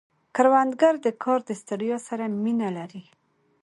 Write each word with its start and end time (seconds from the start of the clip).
کروندګر 0.35 0.93
د 1.05 1.07
کار 1.23 1.39
د 1.47 1.49
ستړیا 1.61 1.97
سره 2.07 2.25
مینه 2.43 2.69
لري 2.77 3.03